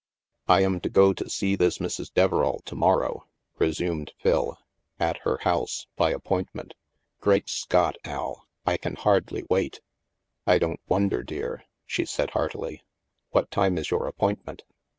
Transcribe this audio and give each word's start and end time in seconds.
"I 0.47 0.61
am 0.61 0.79
to 0.79 0.89
go 0.89 1.13
to 1.13 1.29
see 1.29 1.55
this 1.55 1.77
Mrs. 1.77 2.11
Deverall 2.11 2.61
to 2.65 2.73
morrow," 2.75 3.27
resumed 3.59 4.13
Phil, 4.17 4.57
"at 4.99 5.17
her 5.19 5.37
house, 5.43 5.85
by 5.95 6.09
appointment. 6.09 6.73
Great 7.19 7.47
Scott, 7.47 7.97
Al, 8.03 8.47
I 8.65 8.77
can 8.77 8.95
hardly 8.95 9.43
wait."" 9.47 9.79
I 10.47 10.57
don't 10.57 10.81
wonder, 10.87 11.21
dear," 11.21 11.65
she 11.85 12.05
said 12.05 12.31
heartily." 12.31 12.81
What 13.29 13.51
time 13.51 13.77
is 13.77 13.91
your 13.91 14.07
appointment? 14.07 14.63